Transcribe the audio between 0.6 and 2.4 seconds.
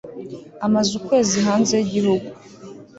Amaze ukwezi hanze yigihugu